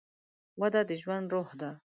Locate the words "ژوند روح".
1.01-1.49